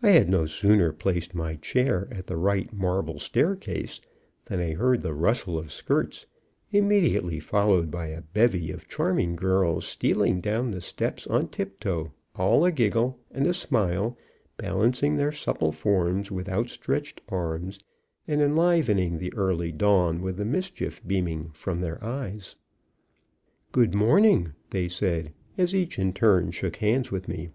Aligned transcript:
I 0.00 0.10
had 0.10 0.28
no 0.28 0.46
sooner 0.46 0.92
placed 0.92 1.34
my 1.34 1.54
chair 1.54 2.06
at 2.12 2.28
the 2.28 2.36
right 2.36 2.72
marble 2.72 3.18
staircase 3.18 4.00
than 4.44 4.60
I 4.60 4.74
heard 4.74 5.00
the 5.00 5.12
rustle 5.12 5.58
of 5.58 5.72
skirts, 5.72 6.26
immediately 6.70 7.40
followed 7.40 7.90
by 7.90 8.06
a 8.10 8.22
bevy 8.22 8.70
of 8.70 8.86
charming 8.86 9.34
girls 9.34 9.84
stealing 9.88 10.40
down 10.40 10.70
the 10.70 10.80
steps 10.80 11.26
on 11.26 11.48
tip 11.48 11.80
toe, 11.80 12.12
all 12.36 12.64
a 12.64 12.70
giggle 12.70 13.18
and 13.32 13.44
a 13.48 13.52
smile, 13.54 14.16
balancing 14.56 15.16
their 15.16 15.32
supple 15.32 15.72
forms 15.72 16.30
with 16.30 16.48
outstretched 16.48 17.20
arms, 17.28 17.80
and 18.28 18.40
enlivening 18.40 19.18
the 19.18 19.34
early 19.34 19.72
dawn 19.72 20.22
with 20.22 20.36
the 20.36 20.44
mischief 20.44 21.04
beaming 21.04 21.50
from 21.54 21.80
their 21.80 21.98
eyes. 22.04 22.54
"Good 23.72 23.96
morning," 23.96 24.52
they 24.70 24.86
said, 24.86 25.32
as 25.58 25.74
each 25.74 25.98
in 25.98 26.12
turn 26.12 26.52
shook 26.52 26.76
hands 26.76 27.10
with 27.10 27.26
me. 27.26 27.50